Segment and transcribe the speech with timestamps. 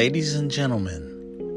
[0.00, 1.02] Ladies and gentlemen,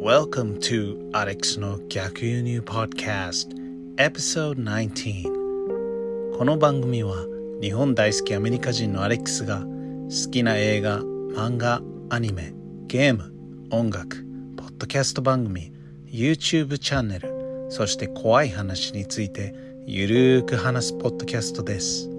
[0.02, 3.47] welcome to Alex の逆輸入 Podcast
[3.96, 7.26] Episode 19この番組は
[7.62, 12.53] 日本大好きアメリカ人のアレックスが好きな映画、漫画、アニメ、
[12.88, 13.31] ゲーム、
[13.71, 14.26] 音楽、
[14.57, 15.71] ポッドキャスト番組、
[16.07, 17.31] YouTube チャンネル、
[17.70, 19.55] そして怖い話について
[19.88, 22.09] ゆるーく話すポッドキャストです。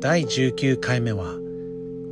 [0.00, 1.34] 第19回目は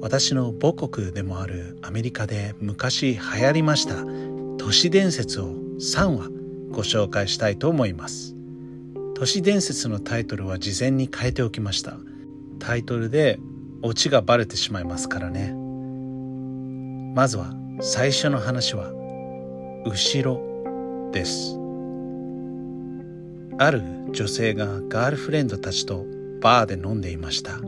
[0.00, 3.96] 私の母国でもあるアメリカで昔流行りました
[4.58, 5.46] 都市伝説を
[5.80, 6.28] 3話
[6.70, 8.34] ご紹介したいと思います。
[9.14, 11.96] 都市伝説のタイトルは事前に変えておきました。
[12.60, 13.38] タイトルで
[13.82, 15.52] オチがバレてしまいますからね。
[17.14, 18.92] まずは最初の話は
[19.84, 21.58] 後ろです。
[23.58, 26.04] ある女性がガールフレンドたちと
[26.40, 27.58] バーで飲んでいました。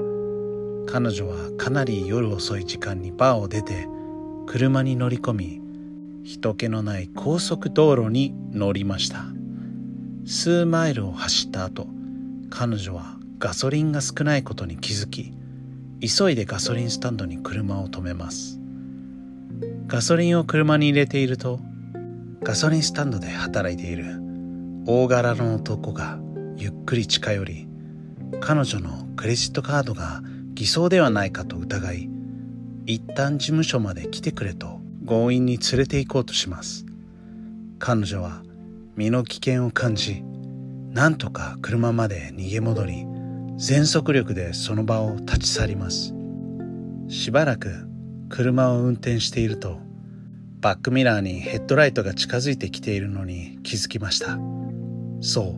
[0.87, 3.89] 彼女はかなり夜遅い時間にバーを出て
[4.47, 5.61] 車に乗り込み
[6.25, 9.25] 人気のない高速道路に乗りました。
[10.27, 11.87] 数マイルを走った後
[12.51, 15.33] 彼女はガソリンが少ないことに気づき
[16.01, 18.61] 急いでガソリンスタンドに車を止めます。
[19.87, 21.59] ガソリンを車に入れていると
[22.43, 24.21] ガソリンスタンドで働いている
[24.87, 26.19] 大柄の男が
[26.57, 27.69] ゆっくり近寄り
[28.41, 30.23] 彼女のクレジットカードが
[30.61, 32.11] 偽装ではないかと疑い
[32.85, 36.85] 一旦事務所まで来てくれと強引に連れて行こうとします。
[37.79, 38.43] 彼女は
[38.95, 40.23] 身の危険を感じ
[40.91, 43.07] なんとか車まで逃げ戻り
[43.57, 46.13] 全速力でその場を立ち去ります。
[47.09, 47.89] しばらく
[48.29, 49.79] 車を運転していると
[50.61, 54.39] バックミラーにヘッドライトが近づいてきているのに気づきました。
[55.23, 55.57] そ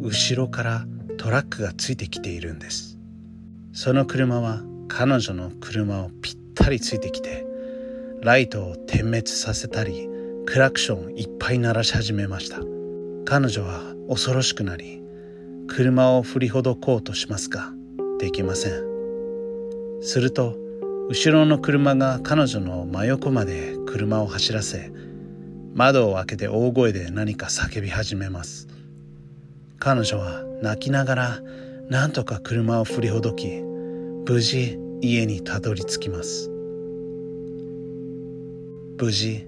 [0.00, 2.91] う後ろからトラックがついてきているんです。
[3.72, 7.46] その車は彼女の車をぴったりついてきて
[8.20, 10.08] ライトを点滅させたり
[10.46, 12.58] クラクションいっぱい鳴らし始めました。
[13.24, 15.02] 彼女は恐ろしくなり
[15.68, 17.72] 車を振りほどこうとしますが
[18.18, 18.72] できません。
[20.02, 20.54] すると
[21.08, 24.92] 後ろの車が彼女の真横まで車を走らせ
[25.74, 28.68] 窓を開けて大声で何か叫び始めます。
[29.78, 31.40] 彼女は泣きながら
[31.92, 33.60] なんとか車を振りほどき
[34.26, 36.48] 無事家にたどり着きます。
[38.98, 39.46] 無事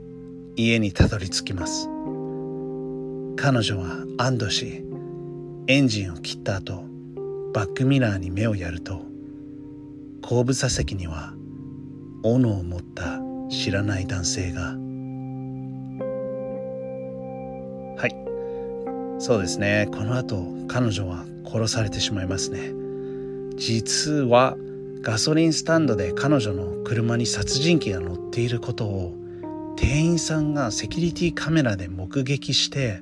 [0.55, 1.89] 家にたどり着きます。
[3.37, 4.85] 彼女は安堵し
[5.69, 6.85] エンジンを切った後
[7.55, 9.01] バックミラーに目をやると
[10.21, 11.33] 後部座席には
[12.23, 14.77] 斧を持った知らない男性が。
[17.97, 18.15] はい。
[19.19, 19.89] そうですね。
[19.91, 22.73] この後彼女は殺されてしまいますね。
[23.57, 24.57] 実は
[25.03, 29.15] ガソリンスタンドで彼女の車に殺人鬼が乗っていることを
[29.77, 33.01] 店員さんがセキュリティカメラで目撃して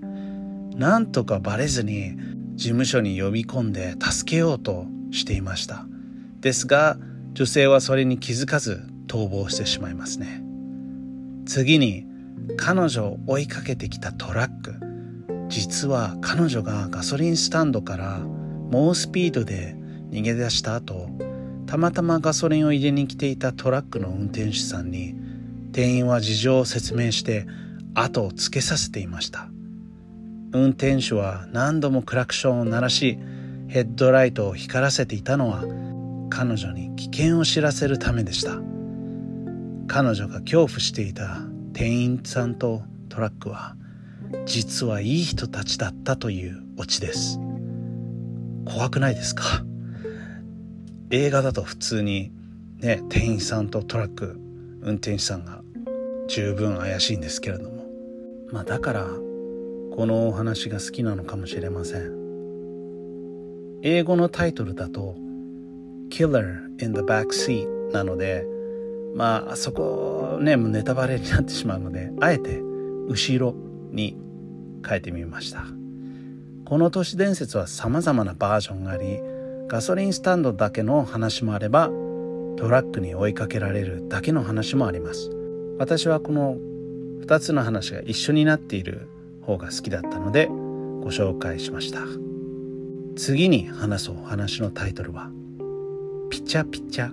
[0.75, 2.16] なんとかバレずに
[2.54, 5.86] 事務所に呼び込んで助けようとしていました。
[6.41, 6.98] ですが
[7.34, 10.42] 女性はそれに気づかず逃亡してしまいますね。
[11.47, 12.06] 次に
[12.56, 14.91] 彼女を追いかけてきたトラック。
[15.52, 18.20] 実は彼女がガソリンスタンドから
[18.70, 19.76] 猛スピードで
[20.08, 21.10] 逃げ出した後
[21.66, 25.14] たまたまガソリンを入れに来ていたトラックの運転手さんに
[25.72, 27.46] 店員は事情を説明して
[27.92, 29.50] 後をつけさせていました。
[30.54, 33.19] 運転手は何度もクラクションを鳴らし
[33.69, 35.64] ヘッドライトを光らせていたのは
[36.30, 38.58] 彼女に危険を知らせるためでした。
[39.86, 41.42] 彼女が恐怖していた
[41.74, 43.76] 店員さんとトラックは
[44.44, 47.38] 実はいい人たちだったというオチです。
[48.65, 49.65] 怖くないですか？
[51.10, 52.32] 映画だと普通に
[52.78, 54.38] ね店員さんとトラック
[54.81, 55.62] 運転手さんが
[56.28, 57.87] 十分怪しいんですけれども。
[58.50, 62.22] まあだからこのお話が好きなのかもしれません。
[63.82, 65.16] 英語のタイトルだと
[66.11, 68.46] 「Killer in the Backseat」なので
[69.14, 72.61] まあそこねネタバレになってしまうのであえて
[73.08, 73.55] 後ろ
[73.93, 74.17] に
[74.87, 75.65] 変えてみました。
[76.65, 79.21] この都市伝説は様々なバージョンがあり
[79.69, 81.91] ガソリンスタンドだけの話もあれば
[82.56, 85.31] トラックに追いかけられるだけの話もあります。
[85.79, 86.56] 私はこの
[87.23, 89.09] 2つの話が一緒になっている
[89.43, 92.00] 方が好きだったのでご紹介しました。
[93.17, 95.31] 次に話そう話のタイトルは
[96.31, 97.12] ピチャピチャ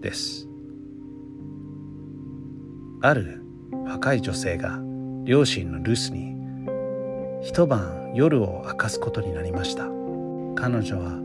[0.00, 0.48] です。
[3.02, 3.42] ある
[3.84, 4.80] 若い女性が
[5.26, 6.36] 両親の留守に
[7.42, 9.82] 一晩夜を明かすことになりました。
[10.54, 11.20] 彼女は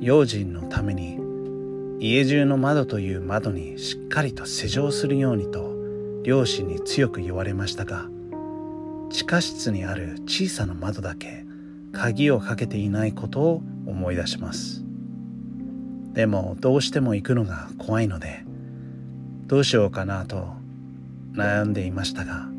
[0.00, 1.18] 用心のために
[1.98, 5.74] 家中の窓という窓にしっかりと施錠するようにと
[6.24, 8.04] 両親に強く言われましたが
[9.08, 11.46] 地下室にある小さな窓だけ
[11.92, 14.84] 鍵をかけていないことを思い出します。
[16.12, 18.44] でもどうしても行くのが怖いので
[19.46, 20.48] どうしようかなと
[21.32, 22.57] 悩んでいましたが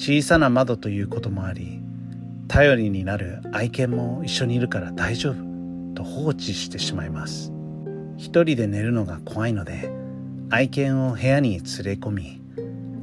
[0.00, 1.82] 小さな窓ということもあり
[2.48, 7.52] 頼りになる愛犬も一緒にいるから大丈夫と放置してしまいます。
[8.16, 9.92] 一人で寝るのが怖いので
[10.48, 11.62] 愛犬を部屋に連れ
[12.00, 12.40] 込み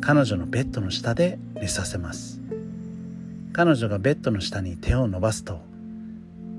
[0.01, 2.41] 彼女のベッドの下で寝させます。
[3.53, 5.61] 彼女がベッドの下に手を伸ばすと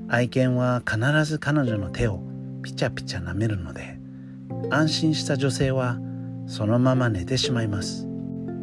[0.06, 2.22] 愛犬は必ず彼女の手を
[2.62, 3.98] ピチャピチャ舐めるので
[4.70, 5.98] 安心した女性は
[6.46, 8.07] そのまま寝てしまいます。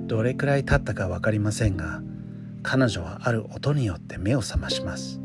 [0.08, 2.02] どれくらい経ったか分かりませんが
[2.62, 5.20] 彼女はある音によって目を覚まします。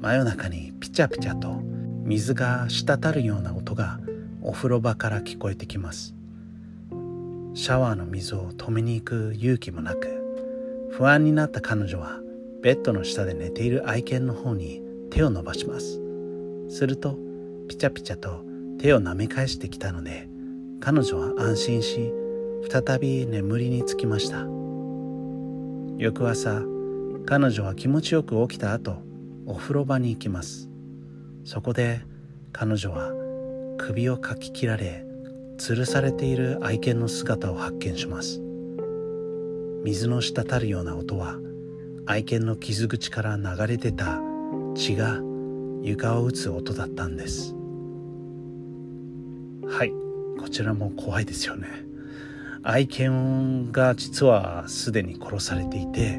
[0.00, 1.60] 真夜中にピチャピチャと
[2.04, 4.00] 水が滴るような音が
[4.42, 6.14] お風呂場から聞こえてきます。
[7.54, 12.20] シャワーの水を止めに行く勇気もなく不安になった彼女は
[12.62, 16.00] ベッドの下で寝ている愛犬の方に手を伸ばします。
[16.68, 17.18] すると
[17.68, 18.44] ピチャピチャと
[18.78, 20.28] 手を舐め返してきたので
[20.80, 22.12] 彼女は安心し
[22.68, 24.46] 再び眠りにつきました。
[25.98, 26.62] 翌朝
[27.26, 29.02] 彼女は気持ちよく起きた後
[29.46, 30.68] お風呂場に行きます。
[31.44, 32.02] そこで
[32.52, 33.12] 彼女は
[33.78, 35.04] 首をかき切られ
[35.58, 38.40] 吊るされている愛犬の姿を発見します。
[39.84, 41.36] 水の滴るような音は
[42.06, 44.20] 愛犬の傷口から流れ出た
[44.74, 45.18] 血が
[45.82, 47.54] 床を打つ音だったんです。
[49.66, 49.92] はい
[50.38, 51.89] こちらも怖いですよね。
[52.62, 56.18] 愛犬が実はすでに殺されていて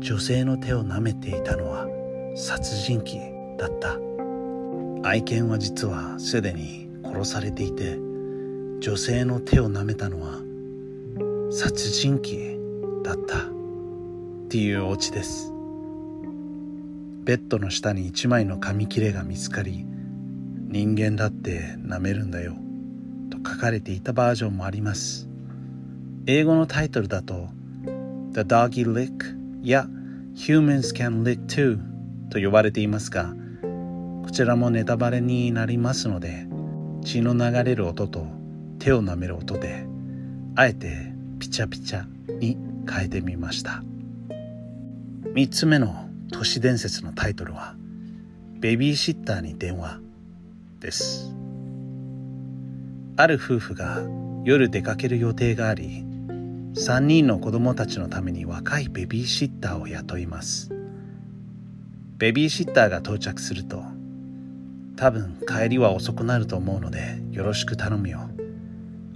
[0.00, 1.86] 女性の手を舐めていたのは
[2.34, 3.96] 殺人鬼だった。
[5.08, 7.96] 愛犬は実はすでに殺されていて
[8.80, 10.40] 女性の手を舐めたのは
[11.52, 13.38] 殺人鬼だった。
[13.38, 15.52] っていうオチです。
[17.24, 19.86] ベッドの下に一枚の紙切れが見つかり
[20.68, 22.56] 人間だって舐めるんだよ
[23.30, 25.28] と書かれていたバージョンもあります。
[26.28, 27.48] 英語のタイトルだと
[28.32, 29.86] The Doggy Lick や
[30.34, 31.78] Humans Can Lick Too
[32.30, 33.32] と呼ばれていますが
[34.24, 36.48] こちらもネタバレになりますので
[37.04, 38.26] 血の流れる音と
[38.80, 39.86] 手を舐める音で
[40.56, 42.06] あえてピチャピチャ
[42.40, 42.58] に
[42.90, 43.82] 変えてみました。
[45.34, 47.76] 3つ目の都市伝説のタイトルは
[48.58, 50.00] 「ベビーシッターに電話」
[50.80, 51.30] です。
[53.16, 54.02] ある夫婦が
[54.44, 56.05] 夜出かける予定があり
[56.76, 60.70] 3人の子供たちのために若いベビーシッターを雇います。
[62.18, 63.82] ベビーシッターが到着すると
[64.94, 68.28] 多分帰りは遅くなると思うのでよろしく頼むよ。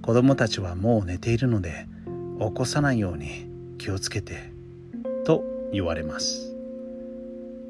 [0.00, 1.86] 子供たちはもう寝ているので
[2.38, 3.46] 起こさないように
[3.76, 4.52] 気をつけて
[5.26, 6.56] と言われます。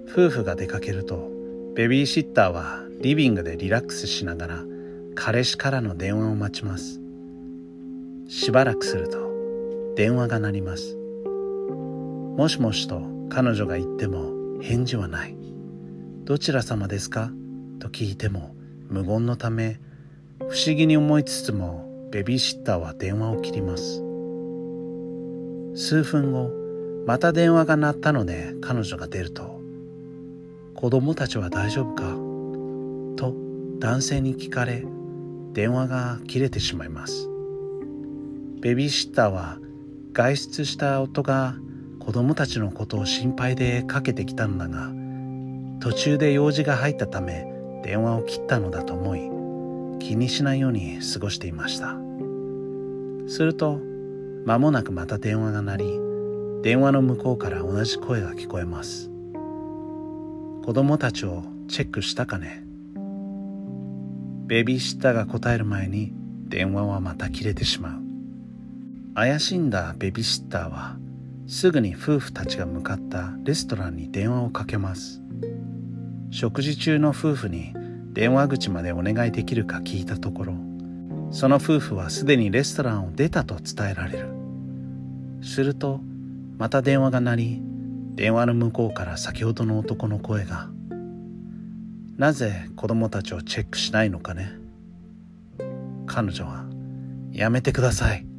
[0.08, 1.28] 夫婦が出かけると
[1.75, 4.62] ベビーシッターはリビングでリラックスしながら
[5.16, 7.00] 彼氏からの電話を待ちます。
[8.28, 9.29] しばらくすると
[10.00, 10.97] 電話が鳴ります。
[10.97, 15.37] もしもしと彼女が言っても返事はない。
[16.25, 17.31] どちら様ですか？
[17.81, 18.55] と聞いても
[18.88, 19.79] 無言のため
[20.38, 24.02] 不思議に思いつつもベビーシッターは電話を切ります。
[25.75, 26.50] 数分後
[27.07, 29.61] また電話が鳴ったので彼女が出ると
[30.76, 32.04] 「子供たちは大丈夫か?」
[33.23, 33.35] と
[33.78, 34.83] 男性に聞かれ
[35.52, 37.28] 電話が切れてしまいます。
[38.62, 39.59] ベビーシッターは
[40.12, 41.55] 外出した夫が
[41.99, 44.90] 子供たちのことを心配でかけてきたのだが
[45.81, 47.47] 途中で用事が入ったため
[47.83, 49.31] 電話を切ったのだと思い
[49.99, 51.97] 気にしないように過ごしていました。
[53.29, 53.79] すると
[54.45, 56.00] 間もなくまた電話が鳴り
[56.62, 59.11] 電話の向こうから同じ声が聞こえます。
[60.64, 62.64] 子供たちをチェックしたかね。
[64.47, 66.12] ベビーシッターが答える前に
[66.49, 68.10] 電話はまた切れてしまう。
[69.14, 70.97] 怪しんだベビーシッターは
[71.47, 75.21] すぐに夫婦たちが向かったレストランに電話をかけます。
[76.31, 77.75] 食事中の夫婦に
[78.12, 80.55] 電話口までお願いできるか聞いたところ
[81.33, 84.29] その夫婦はすでにレストランを出たと伝えられる。
[85.43, 86.00] すると
[86.57, 87.62] また電話が鳴り
[88.14, 90.69] 電話の向こうから先ほどの男の声が
[92.17, 94.52] 「なぜ子供たちをチェックしないのかね?」
[96.07, 96.64] 彼女は
[97.33, 98.29] 「やめてください。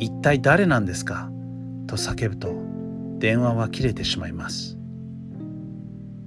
[0.00, 1.30] 一体誰なんですか?」
[1.86, 2.54] と叫ぶと
[3.18, 4.76] 電話は切れてしまいます。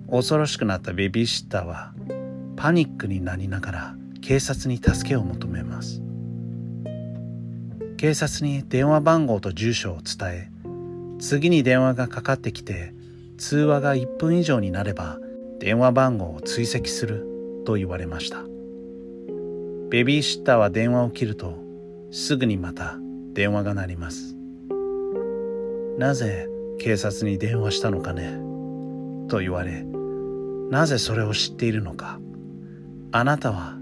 [0.10, 1.94] 恐ろしくなったベビーシッターは
[2.56, 6.01] パニックになりながら警察に助けを求めます。
[7.98, 10.51] 警察に電話番号と住所を伝え
[11.20, 12.94] 次に電話がかかってきて
[13.38, 15.20] 通話が1分以上になれば
[15.60, 17.25] 電話番号を追跡する
[17.65, 18.44] と言われました。
[19.89, 21.58] ベビーシッターは電話を切ると
[22.12, 22.98] すぐにまた
[23.34, 24.36] 電話が鳴ります。
[25.98, 26.48] なぜ
[26.80, 28.38] 警察に電話したのかね？
[29.28, 29.84] と言われ
[30.70, 32.20] なぜそれを知っているのか？
[33.12, 33.75] あなたは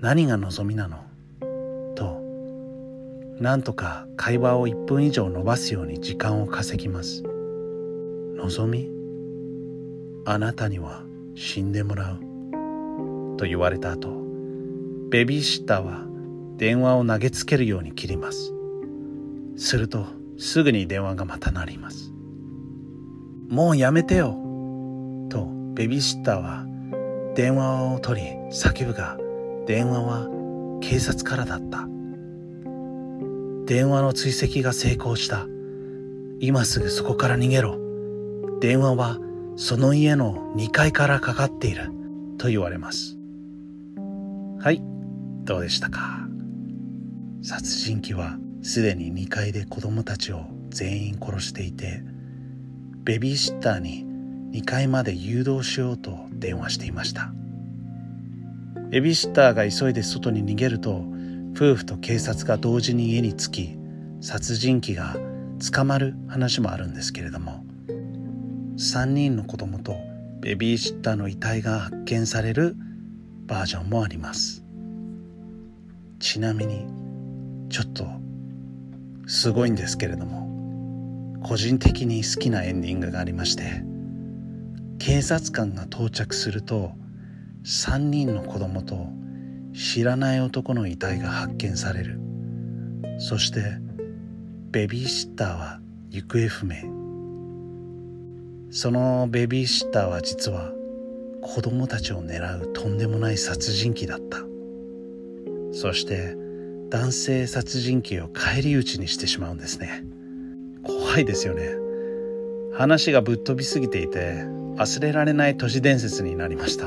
[0.00, 0.98] 何が望みなの？
[1.94, 2.20] と
[3.40, 7.22] なんとか会話を1分以上伸ばすように時間を稼ぎます。
[8.36, 8.88] 望み？
[10.26, 11.02] あなたには
[11.34, 12.20] 死んでもらう。
[13.36, 14.08] と言われた後
[15.10, 16.04] ベビーシッターは
[16.56, 18.52] 電話を投げつけるように切ります。
[19.56, 20.06] すると
[20.38, 22.12] すぐに電話がまた鳴ります。
[23.48, 24.36] もうやめてよ。
[25.28, 26.64] とベビーシッターは
[27.34, 29.18] 電話を取り叫ぶが
[29.66, 30.28] 電話は
[30.80, 31.86] 警察からだった。
[33.66, 35.46] 電話の追跡が成功した。
[36.38, 37.78] 今すぐそこから逃げろ。
[38.60, 39.18] 電話は
[39.56, 41.90] その家の2階からかかっている。
[42.38, 43.16] と言われます。
[44.60, 44.82] はい
[45.44, 46.25] どうでしたか？
[47.42, 52.02] 殺人鬼はすでに2階で子供たちを全員殺していて
[53.04, 54.04] ベビーシッターに
[54.52, 57.32] 2階まで誘導しようと電話していました。
[58.90, 61.04] ベビーシッターが急いで外に逃げると
[61.54, 63.78] 夫婦と警察が同時に家に着き
[64.20, 65.16] 殺人鬼が
[65.72, 67.64] 捕まる話もあるんですけれども
[68.76, 69.96] 3人の子供と
[70.40, 72.76] ベビーシッターの遺体が発見される
[73.46, 74.64] バージョンもあります。
[76.18, 76.86] ちなみに
[77.68, 78.06] ちょっと
[79.26, 83.82] すごいんですけれども個人的に好きなエンディングがありまして
[84.98, 86.92] 警察官が到着すると
[87.64, 89.08] 3人の子供と
[89.74, 92.18] 知らない男の遺体が発見される。
[93.18, 93.78] そして
[94.70, 96.76] ベビーシッターは行方不明。
[98.70, 100.72] そのベビーシッターは実は
[101.42, 104.38] 子供たちを狙うとんでもない殺人鬼だった。
[105.72, 106.36] そして
[106.90, 110.04] 男性殺人鬼を返り討ちにしてしまうんですね。
[110.84, 111.70] 怖いですよね。
[112.72, 114.44] 話がぶっ飛びすぎていて
[114.76, 116.86] 忘れられない都市伝説になりました。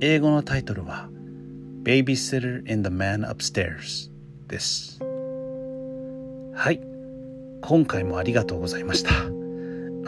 [0.00, 1.08] 英語のタイトルは
[1.82, 4.10] Babysitter in the Man Upstairs
[4.48, 4.98] です。
[6.54, 6.80] はい。
[7.62, 9.10] 今回もありがとうございました。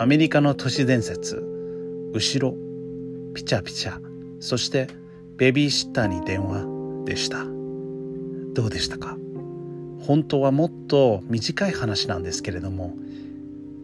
[0.03, 1.43] アメリカの都市伝説
[2.13, 2.57] 後ろ
[3.35, 4.01] ピチャピチャ
[4.41, 4.89] そして
[5.37, 6.67] ベビーシッターに電話
[7.05, 7.62] でした。
[8.55, 9.17] どうでしたか？
[10.07, 12.97] 本当はもっと短い話なんですけれども